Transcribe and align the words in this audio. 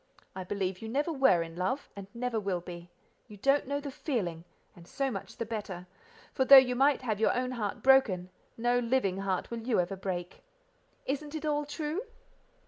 I 0.35 0.43
believe 0.43 0.81
you 0.81 0.89
never 0.89 1.13
were 1.13 1.43
in 1.43 1.55
love, 1.55 1.87
and 1.95 2.07
never 2.15 2.39
will 2.39 2.59
be: 2.59 2.89
you 3.27 3.37
don't 3.37 3.67
know 3.67 3.79
the 3.79 3.91
feeling, 3.91 4.45
and 4.75 4.87
so 4.87 5.11
much 5.11 5.37
the 5.37 5.45
better, 5.45 5.85
for 6.33 6.43
though 6.43 6.57
you 6.57 6.73
might 6.75 7.03
have 7.03 7.19
your 7.19 7.37
own 7.37 7.51
heart 7.51 7.83
broken, 7.83 8.31
no 8.57 8.79
living 8.79 9.17
heart 9.17 9.51
will 9.51 9.59
you 9.59 9.79
ever 9.79 9.95
break. 9.95 10.41
Isn't 11.05 11.35
it 11.35 11.45
all 11.45 11.65
true?" 11.67 12.01